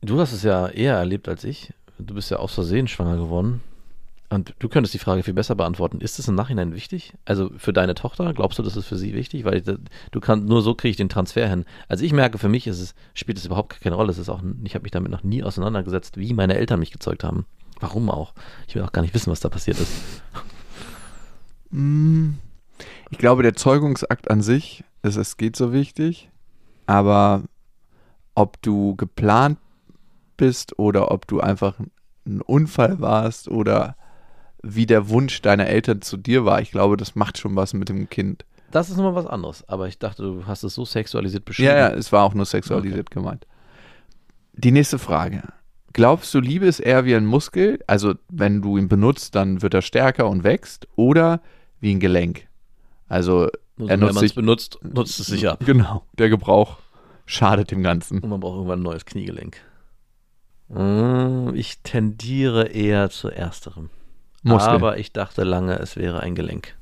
du 0.00 0.20
hast 0.20 0.32
es 0.32 0.44
ja 0.44 0.68
eher 0.68 0.94
erlebt 0.94 1.28
als 1.28 1.42
ich. 1.42 1.74
Du 1.98 2.14
bist 2.14 2.30
ja 2.30 2.36
aus 2.36 2.54
Versehen 2.54 2.86
schwanger 2.86 3.16
geworden. 3.16 3.62
Und 4.30 4.54
du 4.60 4.68
könntest 4.68 4.94
die 4.94 5.00
Frage 5.00 5.24
viel 5.24 5.34
besser 5.34 5.56
beantworten. 5.56 6.00
Ist 6.00 6.20
es 6.20 6.28
im 6.28 6.36
Nachhinein 6.36 6.72
wichtig? 6.72 7.14
Also 7.24 7.50
für 7.56 7.72
deine 7.72 7.96
Tochter, 7.96 8.32
glaubst 8.32 8.60
du, 8.60 8.62
das 8.62 8.76
ist 8.76 8.86
für 8.86 8.96
sie 8.96 9.12
wichtig? 9.12 9.44
Weil 9.44 9.56
ich, 9.56 9.64
du 9.64 10.20
kannst, 10.20 10.46
nur 10.46 10.62
so 10.62 10.76
kriege 10.76 10.90
ich 10.90 10.96
den 10.96 11.08
Transfer 11.08 11.48
hin. 11.48 11.64
Also 11.88 12.04
ich 12.04 12.12
merke, 12.12 12.38
für 12.38 12.48
mich 12.48 12.68
ist 12.68 12.80
es, 12.80 12.94
spielt 13.12 13.38
es 13.38 13.46
überhaupt 13.46 13.80
keine 13.80 13.96
Rolle. 13.96 14.12
Es 14.12 14.18
ist 14.18 14.28
auch, 14.28 14.40
ich 14.62 14.74
habe 14.76 14.84
mich 14.84 14.92
damit 14.92 15.10
noch 15.10 15.24
nie 15.24 15.42
auseinandergesetzt, 15.42 16.16
wie 16.16 16.32
meine 16.32 16.56
Eltern 16.56 16.78
mich 16.78 16.92
gezeugt 16.92 17.24
haben. 17.24 17.44
Warum 17.80 18.08
auch? 18.08 18.34
Ich 18.68 18.76
will 18.76 18.82
auch 18.82 18.92
gar 18.92 19.02
nicht 19.02 19.14
wissen, 19.14 19.32
was 19.32 19.40
da 19.40 19.48
passiert 19.48 19.80
ist. 19.80 19.92
Ich 23.10 23.18
glaube, 23.18 23.42
der 23.42 23.54
Zeugungsakt 23.54 24.30
an 24.30 24.42
sich 24.42 24.84
ist, 25.02 25.16
es 25.16 25.36
geht 25.36 25.56
so 25.56 25.72
wichtig, 25.72 26.30
aber 26.86 27.42
ob 28.34 28.60
du 28.62 28.96
geplant 28.96 29.58
bist 30.36 30.78
oder 30.78 31.10
ob 31.10 31.26
du 31.26 31.40
einfach 31.40 31.78
ein 32.26 32.40
Unfall 32.40 33.00
warst 33.00 33.48
oder 33.48 33.96
wie 34.62 34.86
der 34.86 35.08
Wunsch 35.10 35.42
deiner 35.42 35.66
Eltern 35.66 36.00
zu 36.00 36.16
dir 36.16 36.44
war, 36.44 36.60
ich 36.60 36.70
glaube, 36.70 36.96
das 36.96 37.14
macht 37.14 37.38
schon 37.38 37.54
was 37.54 37.74
mit 37.74 37.88
dem 37.88 38.08
Kind. 38.08 38.44
Das 38.70 38.90
ist 38.90 38.96
nochmal 38.96 39.14
was 39.14 39.26
anderes. 39.26 39.68
Aber 39.68 39.86
ich 39.86 39.98
dachte, 39.98 40.22
du 40.22 40.46
hast 40.46 40.64
es 40.64 40.74
so 40.74 40.84
sexualisiert 40.84 41.44
beschrieben. 41.44 41.68
Ja, 41.68 41.76
ja, 41.76 41.88
es 41.90 42.10
war 42.10 42.24
auch 42.24 42.34
nur 42.34 42.46
sexualisiert 42.46 43.10
gemeint. 43.10 43.46
Die 44.54 44.72
nächste 44.72 44.98
Frage. 44.98 45.42
Glaubst 45.92 46.34
du, 46.34 46.40
Liebe 46.40 46.66
ist 46.66 46.80
eher 46.80 47.04
wie 47.04 47.14
ein 47.14 47.26
Muskel? 47.26 47.78
Also, 47.86 48.14
wenn 48.28 48.62
du 48.62 48.76
ihn 48.76 48.88
benutzt, 48.88 49.36
dann 49.36 49.62
wird 49.62 49.74
er 49.74 49.82
stärker 49.82 50.28
und 50.28 50.42
wächst? 50.42 50.88
Oder 50.96 51.40
wie 51.78 51.94
ein 51.94 52.00
Gelenk? 52.00 52.48
Also, 53.14 53.48
Nur 53.76 53.88
er 53.90 53.94
wenn 53.94 54.00
nutzt 54.00 54.14
man 54.14 54.24
es 54.24 54.28
sich. 54.30 54.34
benutzt, 54.34 54.78
nutzt 54.82 55.20
es 55.20 55.26
sich 55.28 55.48
ab. 55.48 55.60
Genau, 55.64 56.04
der 56.18 56.28
Gebrauch 56.28 56.78
schadet 57.26 57.70
dem 57.70 57.82
Ganzen. 57.82 58.18
Und 58.20 58.28
man 58.30 58.40
braucht 58.40 58.56
irgendwann 58.56 58.80
ein 58.80 58.82
neues 58.82 59.04
Kniegelenk. 59.04 59.56
Mm, 60.68 61.54
Ich 61.54 61.78
tendiere 61.82 62.68
eher 62.68 63.10
zu 63.10 63.28
ersterem. 63.28 63.90
Muskel. 64.42 64.74
Aber 64.74 64.98
ich 64.98 65.12
dachte 65.12 65.44
lange, 65.44 65.78
es 65.78 65.96
wäre 65.96 66.20
ein 66.20 66.34
Gelenk. 66.34 66.76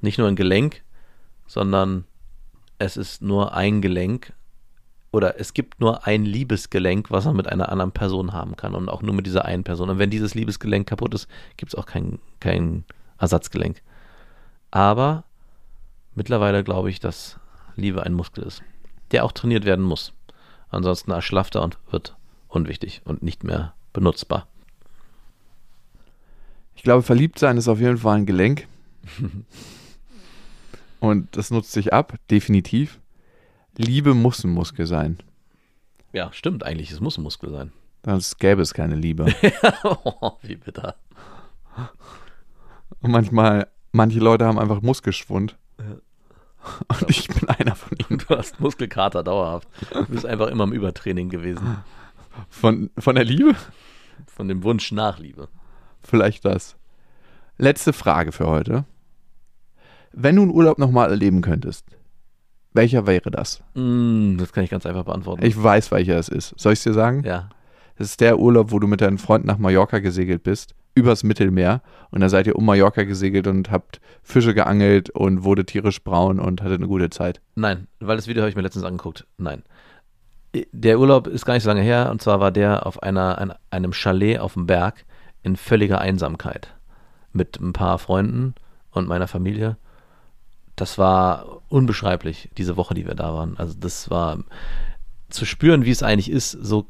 Nicht 0.00 0.18
nur 0.18 0.28
ein 0.28 0.36
Gelenk, 0.36 0.82
sondern 1.46 2.04
es 2.78 2.96
ist 2.96 3.22
nur 3.22 3.54
ein 3.54 3.80
Gelenk 3.80 4.32
oder 5.12 5.40
es 5.40 5.54
gibt 5.54 5.80
nur 5.80 6.06
ein 6.06 6.24
Liebesgelenk, 6.26 7.10
was 7.10 7.24
man 7.24 7.36
mit 7.36 7.48
einer 7.48 7.70
anderen 7.70 7.92
Person 7.92 8.32
haben 8.34 8.56
kann 8.56 8.74
und 8.74 8.88
auch 8.90 9.00
nur 9.02 9.14
mit 9.14 9.24
dieser 9.26 9.44
einen 9.46 9.64
Person. 9.64 9.88
Und 9.88 9.98
wenn 9.98 10.10
dieses 10.10 10.34
Liebesgelenk 10.34 10.86
kaputt 10.88 11.14
ist, 11.14 11.26
gibt 11.56 11.72
es 11.72 11.78
auch 11.78 11.86
kein, 11.86 12.18
kein 12.40 12.84
Ersatzgelenk. 13.18 13.80
Aber 14.76 15.24
mittlerweile 16.14 16.62
glaube 16.62 16.90
ich, 16.90 17.00
dass 17.00 17.38
Liebe 17.76 18.02
ein 18.02 18.12
Muskel 18.12 18.44
ist, 18.44 18.62
der 19.10 19.24
auch 19.24 19.32
trainiert 19.32 19.64
werden 19.64 19.82
muss. 19.82 20.12
Ansonsten 20.68 21.12
erschlafft 21.12 21.54
er 21.54 21.62
und 21.62 21.78
wird 21.90 22.14
unwichtig 22.48 23.00
und 23.06 23.22
nicht 23.22 23.42
mehr 23.42 23.72
benutzbar. 23.94 24.46
Ich 26.74 26.82
glaube, 26.82 27.02
verliebt 27.02 27.38
sein 27.38 27.56
ist 27.56 27.68
auf 27.68 27.80
jeden 27.80 27.96
Fall 27.96 28.18
ein 28.18 28.26
Gelenk. 28.26 28.68
Und 31.00 31.36
das 31.36 31.50
nutzt 31.50 31.72
sich 31.72 31.94
ab, 31.94 32.18
definitiv. 32.30 33.00
Liebe 33.76 34.12
muss 34.12 34.44
ein 34.44 34.50
Muskel 34.50 34.86
sein. 34.86 35.18
Ja, 36.12 36.32
stimmt 36.32 36.64
eigentlich, 36.64 36.90
es 36.90 37.00
muss 37.00 37.16
ein 37.16 37.22
Muskel 37.22 37.50
sein. 37.50 37.72
Sonst 38.04 38.38
gäbe 38.38 38.60
es 38.60 38.74
keine 38.74 38.96
Liebe. 38.96 39.34
oh, 39.84 40.32
wie 40.42 40.56
bitter. 40.56 40.96
Und 43.00 43.10
manchmal, 43.10 43.68
manche 43.96 44.20
Leute 44.20 44.44
haben 44.44 44.58
einfach 44.58 44.82
Muskelschwund. 44.82 45.56
Ja. 45.78 45.84
Und 47.00 47.10
ich 47.10 47.28
bin 47.28 47.48
einer 47.48 47.74
von 47.74 47.96
ihnen. 47.98 48.18
Du 48.18 48.36
hast 48.36 48.60
Muskelkater 48.60 49.22
dauerhaft. 49.22 49.68
Du 49.92 50.06
bist 50.06 50.26
einfach 50.26 50.48
immer 50.48 50.64
im 50.64 50.72
Übertraining 50.72 51.28
gewesen. 51.28 51.78
Von, 52.48 52.90
von 52.98 53.14
der 53.14 53.24
Liebe? 53.24 53.54
Von 54.26 54.48
dem 54.48 54.62
Wunsch 54.62 54.92
nach 54.92 55.18
Liebe. 55.18 55.48
Vielleicht 56.02 56.44
das. 56.44 56.76
Letzte 57.56 57.92
Frage 57.92 58.32
für 58.32 58.46
heute. 58.46 58.84
Wenn 60.12 60.36
du 60.36 60.42
einen 60.42 60.50
Urlaub 60.50 60.78
nochmal 60.78 61.10
erleben 61.10 61.40
könntest, 61.40 61.84
welcher 62.72 63.06
wäre 63.06 63.30
das? 63.30 63.62
Mm, 63.74 64.36
das 64.36 64.52
kann 64.52 64.64
ich 64.64 64.70
ganz 64.70 64.84
einfach 64.86 65.04
beantworten. 65.04 65.44
Ich 65.44 65.60
weiß, 65.60 65.90
welcher 65.90 66.18
es 66.18 66.28
ist. 66.28 66.54
Soll 66.58 66.72
ich 66.72 66.80
es 66.80 66.84
dir 66.84 66.94
sagen? 66.94 67.22
ja. 67.24 67.48
Das 67.98 68.08
ist 68.10 68.20
der 68.20 68.38
Urlaub, 68.38 68.72
wo 68.72 68.78
du 68.78 68.86
mit 68.86 69.00
deinen 69.00 69.16
Freunden 69.16 69.46
nach 69.46 69.56
Mallorca 69.56 70.00
gesegelt 70.00 70.42
bist, 70.42 70.74
übers 70.96 71.22
Mittelmeer. 71.22 71.82
Und 72.10 72.20
dann 72.20 72.30
seid 72.30 72.48
ihr 72.48 72.56
um 72.56 72.64
Mallorca 72.64 73.04
gesegelt 73.04 73.46
und 73.46 73.70
habt 73.70 74.00
Fische 74.22 74.54
geangelt 74.54 75.10
und 75.10 75.44
wurde 75.44 75.64
tierisch 75.64 76.02
braun 76.02 76.40
und 76.40 76.62
hattet 76.62 76.78
eine 76.78 76.88
gute 76.88 77.10
Zeit. 77.10 77.40
Nein, 77.54 77.86
weil 78.00 78.16
das 78.16 78.26
Video 78.26 78.42
habe 78.42 78.50
ich 78.50 78.56
mir 78.56 78.62
letztens 78.62 78.84
angeguckt. 78.84 79.26
Nein. 79.36 79.62
Der 80.72 80.98
Urlaub 80.98 81.26
ist 81.26 81.44
gar 81.44 81.54
nicht 81.54 81.64
so 81.64 81.68
lange 81.68 81.82
her 81.82 82.08
und 82.10 82.22
zwar 82.22 82.40
war 82.40 82.50
der 82.50 82.86
auf 82.86 83.02
einer, 83.02 83.38
ein, 83.38 83.52
einem 83.70 83.92
Chalet 83.92 84.38
auf 84.38 84.54
dem 84.54 84.66
Berg 84.66 85.04
in 85.42 85.54
völliger 85.54 86.00
Einsamkeit. 86.00 86.74
Mit 87.32 87.60
ein 87.60 87.74
paar 87.74 87.98
Freunden 87.98 88.54
und 88.90 89.06
meiner 89.06 89.28
Familie. 89.28 89.76
Das 90.76 90.96
war 90.96 91.62
unbeschreiblich, 91.68 92.50
diese 92.56 92.78
Woche, 92.78 92.94
die 92.94 93.06
wir 93.06 93.14
da 93.14 93.34
waren. 93.34 93.58
Also 93.58 93.74
das 93.78 94.08
war 94.10 94.38
zu 95.28 95.44
spüren, 95.44 95.84
wie 95.84 95.90
es 95.90 96.02
eigentlich 96.02 96.30
ist, 96.30 96.52
so 96.52 96.88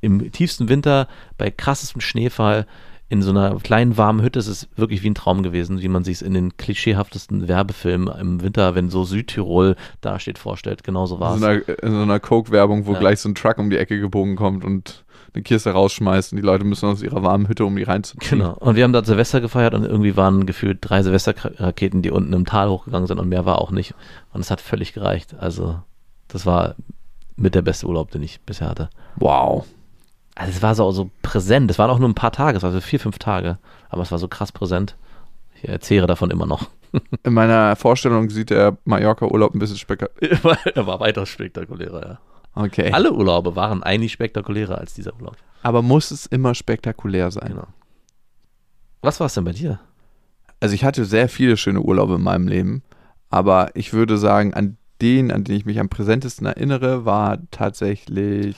im 0.00 0.30
tiefsten 0.30 0.68
Winter 0.68 1.08
bei 1.38 1.50
krassestem 1.50 2.00
Schneefall 2.00 2.66
in 3.12 3.20
so 3.20 3.28
einer 3.30 3.56
kleinen 3.56 3.98
warmen 3.98 4.22
Hütte. 4.22 4.38
Es 4.38 4.46
ist 4.48 4.68
wirklich 4.74 5.02
wie 5.02 5.10
ein 5.10 5.14
Traum 5.14 5.42
gewesen, 5.42 5.82
wie 5.82 5.88
man 5.88 6.02
sich 6.02 6.14
es 6.16 6.22
in 6.22 6.32
den 6.32 6.56
klischeehaftesten 6.56 7.46
Werbefilmen 7.46 8.08
im 8.18 8.42
Winter, 8.42 8.74
wenn 8.74 8.88
so 8.88 9.04
Südtirol 9.04 9.76
dasteht, 10.00 10.38
vorstellt. 10.38 10.82
Genauso 10.82 11.20
war 11.20 11.32
In 11.32 11.34
es. 11.36 11.40
so 11.40 11.46
einer, 11.46 11.82
in 11.82 11.92
so 11.92 12.00
einer 12.00 12.20
Coke-Werbung, 12.20 12.86
wo 12.86 12.94
Ja. 12.94 12.98
gleich 13.00 13.20
so 13.20 13.28
ein 13.28 13.34
Truck 13.34 13.58
um 13.58 13.68
die 13.68 13.76
Ecke 13.76 14.00
gebogen 14.00 14.34
kommt 14.34 14.64
und 14.64 15.04
eine 15.34 15.42
Kiste 15.42 15.70
rausschmeißt 15.72 16.32
und 16.32 16.36
die 16.36 16.42
Leute 16.42 16.64
müssen 16.64 16.86
aus 16.88 17.02
ihrer 17.02 17.22
warmen 17.22 17.48
Hütte, 17.48 17.66
um 17.66 17.76
die 17.76 17.82
reinzuziehen. 17.82 18.38
Genau. 18.40 18.54
Und 18.54 18.76
wir 18.76 18.84
haben 18.84 18.94
da 18.94 19.04
Silvester 19.04 19.42
gefeiert 19.42 19.74
und 19.74 19.84
irgendwie 19.84 20.16
waren 20.16 20.46
gefühlt 20.46 20.78
drei 20.80 21.02
Silvesterraketen, 21.02 22.00
die 22.00 22.10
unten 22.10 22.32
im 22.32 22.46
Tal 22.46 22.70
hochgegangen 22.70 23.06
sind 23.06 23.18
und 23.20 23.28
mehr 23.28 23.44
war 23.44 23.58
auch 23.60 23.70
nicht. 23.72 23.94
Und 24.32 24.40
es 24.40 24.50
hat 24.50 24.62
völlig 24.62 24.94
gereicht. 24.94 25.34
Also, 25.38 25.80
das 26.28 26.46
war 26.46 26.76
mit 27.36 27.54
der 27.54 27.62
beste 27.62 27.86
Urlaub, 27.86 28.10
den 28.10 28.22
ich 28.22 28.40
bisher 28.40 28.68
hatte. 28.68 28.88
Wow. 29.16 29.66
Also, 30.34 30.50
es 30.50 30.62
war 30.62 30.74
so, 30.74 30.90
so 30.92 31.10
präsent. 31.22 31.70
Es 31.70 31.78
waren 31.78 31.90
auch 31.90 31.98
nur 31.98 32.08
ein 32.08 32.14
paar 32.14 32.32
Tage, 32.32 32.56
es 32.56 32.62
war 32.62 32.72
so 32.72 32.80
vier, 32.80 33.00
fünf 33.00 33.18
Tage. 33.18 33.58
Aber 33.88 34.02
es 34.02 34.10
war 34.10 34.18
so 34.18 34.28
krass 34.28 34.52
präsent. 34.52 34.96
Ich 35.54 35.68
erzähle 35.68 36.06
davon 36.06 36.30
immer 36.30 36.46
noch. 36.46 36.68
In 37.24 37.34
meiner 37.34 37.76
Vorstellung 37.76 38.30
sieht 38.30 38.50
der 38.50 38.76
Mallorca-Urlaub 38.84 39.54
ein 39.54 39.58
bisschen 39.58 39.78
spektakulär. 39.78 40.58
er 40.74 40.86
war 40.86 41.00
weitaus 41.00 41.28
spektakulärer, 41.28 42.06
ja. 42.06 42.18
Okay. 42.54 42.92
Alle 42.92 43.12
Urlaube 43.12 43.56
waren 43.56 43.82
eigentlich 43.82 44.12
spektakulärer 44.12 44.76
als 44.78 44.92
dieser 44.92 45.14
Urlaub. 45.14 45.36
Aber 45.62 45.80
muss 45.80 46.10
es 46.10 46.26
immer 46.26 46.54
spektakulär 46.54 47.30
sein? 47.30 47.48
Genau. 47.48 47.66
Was 49.00 49.20
war 49.20 49.26
es 49.26 49.34
denn 49.34 49.44
bei 49.44 49.52
dir? 49.52 49.80
Also 50.60 50.74
ich 50.74 50.84
hatte 50.84 51.04
sehr 51.04 51.28
viele 51.28 51.56
schöne 51.56 51.80
Urlaube 51.80 52.16
in 52.16 52.22
meinem 52.22 52.46
Leben, 52.46 52.82
aber 53.30 53.70
ich 53.74 53.92
würde 53.92 54.18
sagen, 54.18 54.54
an 54.54 54.76
den, 55.00 55.32
an 55.32 55.44
den 55.44 55.56
ich 55.56 55.64
mich 55.64 55.80
am 55.80 55.88
präsentesten 55.88 56.46
erinnere, 56.46 57.04
war 57.04 57.38
tatsächlich 57.50 58.56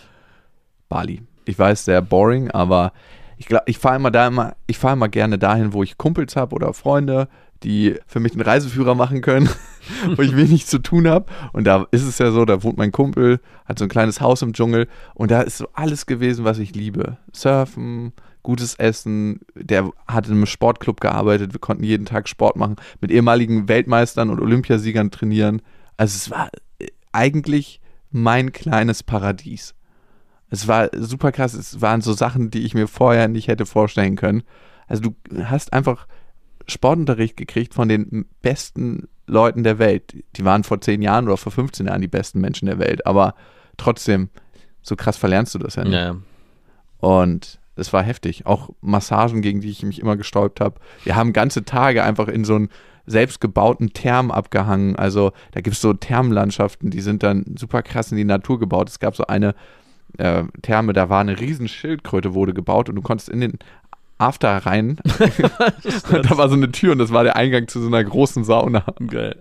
Bali. 0.88 1.22
Ich 1.44 1.58
weiß, 1.58 1.84
sehr 1.84 2.02
boring, 2.02 2.50
aber 2.50 2.92
ich 3.36 3.48
ich 3.66 3.78
fahre 3.78 3.96
immer 3.96 4.10
immer, 4.26 4.56
ich 4.66 4.78
immer 4.82 5.08
gerne 5.08 5.38
dahin, 5.38 5.72
wo 5.72 5.82
ich 5.82 5.98
Kumpels 5.98 6.36
habe 6.36 6.54
oder 6.54 6.72
Freunde, 6.72 7.28
die 7.62 7.96
für 8.06 8.20
mich 8.20 8.32
den 8.32 8.42
Reiseführer 8.42 8.94
machen 8.94 9.20
können, 9.22 9.48
wo 10.16 10.22
ich 10.22 10.36
wenig 10.36 10.66
zu 10.66 10.78
tun 10.78 11.08
habe. 11.08 11.26
Und 11.52 11.64
da 11.64 11.86
ist 11.90 12.02
es 12.02 12.18
ja 12.18 12.30
so, 12.30 12.44
da 12.44 12.62
wohnt 12.62 12.76
mein 12.76 12.92
Kumpel, 12.92 13.40
hat 13.64 13.78
so 13.78 13.84
ein 13.84 13.90
kleines 13.90 14.20
Haus 14.20 14.42
im 14.42 14.52
Dschungel 14.52 14.86
und 15.14 15.30
da 15.30 15.40
ist 15.40 15.58
so 15.58 15.68
alles 15.72 16.06
gewesen, 16.06 16.44
was 16.44 16.58
ich 16.58 16.74
liebe. 16.74 17.16
Surfen, 17.32 18.12
gutes 18.42 18.74
Essen, 18.74 19.40
der 19.54 19.90
hat 20.06 20.26
in 20.26 20.34
einem 20.34 20.46
Sportclub 20.46 21.00
gearbeitet, 21.00 21.54
wir 21.54 21.60
konnten 21.60 21.84
jeden 21.84 22.06
Tag 22.06 22.28
Sport 22.28 22.56
machen, 22.56 22.76
mit 23.00 23.10
ehemaligen 23.10 23.68
Weltmeistern 23.68 24.30
und 24.30 24.40
Olympiasiegern 24.40 25.10
trainieren. 25.10 25.62
Also 25.96 26.16
es 26.16 26.30
war 26.30 26.50
äh, 26.78 26.88
eigentlich 27.12 27.80
mein 28.10 28.52
kleines 28.52 29.02
Paradies. 29.02 29.74
Es 30.54 30.68
war 30.68 30.88
super 30.96 31.32
krass, 31.32 31.54
es 31.54 31.80
waren 31.80 32.00
so 32.00 32.12
Sachen, 32.12 32.50
die 32.50 32.64
ich 32.64 32.74
mir 32.74 32.88
vorher 32.88 33.28
nicht 33.28 33.48
hätte 33.48 33.66
vorstellen 33.66 34.16
können. 34.16 34.42
Also 34.86 35.02
du 35.02 35.14
hast 35.44 35.72
einfach 35.72 36.06
Sportunterricht 36.66 37.36
gekriegt 37.36 37.74
von 37.74 37.88
den 37.88 38.26
besten 38.40 39.08
Leuten 39.26 39.64
der 39.64 39.78
Welt. 39.78 40.14
Die 40.36 40.44
waren 40.44 40.64
vor 40.64 40.80
10 40.80 41.02
Jahren 41.02 41.26
oder 41.26 41.36
vor 41.36 41.52
15 41.52 41.86
Jahren 41.86 42.00
die 42.00 42.08
besten 42.08 42.40
Menschen 42.40 42.66
der 42.66 42.78
Welt, 42.78 43.06
aber 43.06 43.34
trotzdem, 43.76 44.28
so 44.82 44.96
krass 44.96 45.16
verlernst 45.16 45.54
du 45.54 45.58
das 45.58 45.76
ja 45.76 45.84
nicht. 45.84 45.94
Ja, 45.94 46.16
Und 47.00 47.58
es 47.76 47.92
war 47.92 48.02
heftig. 48.02 48.46
Auch 48.46 48.70
Massagen, 48.80 49.42
gegen 49.42 49.60
die 49.60 49.70
ich 49.70 49.82
mich 49.82 50.00
immer 50.00 50.16
gesträubt 50.16 50.60
habe. 50.60 50.80
Wir 51.02 51.16
haben 51.16 51.32
ganze 51.32 51.64
Tage 51.64 52.04
einfach 52.04 52.28
in 52.28 52.44
so 52.44 52.54
einen 52.54 52.68
selbstgebauten 53.06 53.92
Therm 53.92 54.30
abgehangen. 54.30 54.96
Also 54.96 55.32
da 55.52 55.60
gibt 55.60 55.74
es 55.74 55.82
so 55.82 55.92
Thermenlandschaften, 55.92 56.90
die 56.90 57.00
sind 57.00 57.22
dann 57.22 57.56
super 57.58 57.82
krass 57.82 58.10
in 58.10 58.16
die 58.16 58.24
Natur 58.24 58.58
gebaut. 58.58 58.88
Es 58.88 59.00
gab 59.00 59.16
so 59.16 59.26
eine 59.26 59.54
äh, 60.18 60.44
Therme, 60.62 60.92
da 60.92 61.08
war 61.08 61.20
eine 61.20 61.38
riesen 61.40 61.68
Schildkröte, 61.68 62.34
wurde 62.34 62.54
gebaut 62.54 62.88
und 62.88 62.96
du 62.96 63.02
konntest 63.02 63.28
in 63.28 63.40
den 63.40 63.58
After 64.18 64.58
rein. 64.58 64.98
da 65.18 66.36
war 66.36 66.48
so 66.48 66.54
eine 66.54 66.70
Tür 66.72 66.92
und 66.92 66.98
das 66.98 67.12
war 67.12 67.24
der 67.24 67.36
Eingang 67.36 67.68
zu 67.68 67.80
so 67.80 67.88
einer 67.88 68.02
großen 68.02 68.44
Sauna. 68.44 68.84
geil. 69.08 69.36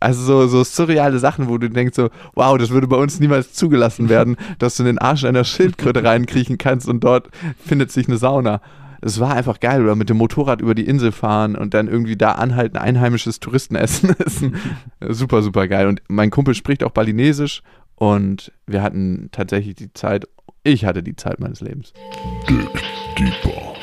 Also 0.00 0.22
so, 0.22 0.46
so 0.46 0.64
surreale 0.64 1.18
Sachen, 1.18 1.48
wo 1.48 1.58
du 1.58 1.68
denkst 1.68 1.94
so, 1.94 2.10
wow, 2.34 2.58
das 2.58 2.70
würde 2.70 2.88
bei 2.88 2.96
uns 2.96 3.20
niemals 3.20 3.52
zugelassen 3.52 4.08
werden, 4.08 4.36
dass 4.58 4.76
du 4.76 4.82
in 4.82 4.86
den 4.86 4.98
Arsch 4.98 5.24
einer 5.24 5.44
Schildkröte 5.44 6.02
reinkriechen 6.02 6.58
kannst 6.58 6.88
und 6.88 7.00
dort 7.00 7.28
findet 7.64 7.92
sich 7.92 8.08
eine 8.08 8.16
Sauna. 8.16 8.60
Es 9.00 9.20
war 9.20 9.34
einfach 9.34 9.60
geil. 9.60 9.82
Oder 9.82 9.96
mit 9.96 10.08
dem 10.08 10.16
Motorrad 10.16 10.62
über 10.62 10.74
die 10.74 10.86
Insel 10.86 11.12
fahren 11.12 11.56
und 11.56 11.74
dann 11.74 11.88
irgendwie 11.88 12.16
da 12.16 12.32
anhalten, 12.32 12.78
einheimisches 12.78 13.38
Touristenessen 13.38 14.16
essen. 14.18 14.56
super, 15.06 15.42
super 15.42 15.68
geil. 15.68 15.88
Und 15.88 16.00
mein 16.08 16.30
Kumpel 16.30 16.54
spricht 16.54 16.82
auch 16.82 16.90
Balinesisch 16.90 17.62
und 17.96 18.52
wir 18.66 18.82
hatten 18.82 19.28
tatsächlich 19.32 19.76
die 19.76 19.92
Zeit, 19.92 20.26
ich 20.62 20.84
hatte 20.84 21.02
die 21.02 21.16
Zeit 21.16 21.40
meines 21.40 21.60
Lebens. 21.60 21.92
Dick 22.48 22.68
Deeper. 23.18 23.74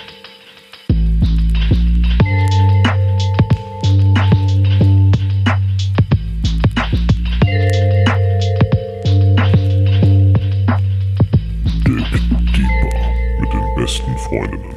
Dick 11.86 12.08
Deeper 12.56 13.40
mit 13.40 13.54
den 13.54 13.76
besten 13.76 14.18
Freundinnen. 14.18 14.71